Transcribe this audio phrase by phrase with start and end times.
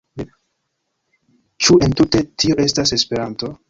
[1.67, 3.57] Ĉu entute tio estas Esperanto?